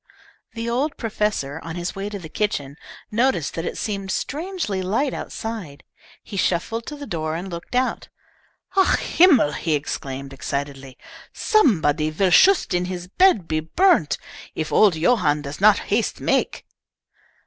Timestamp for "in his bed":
12.73-13.47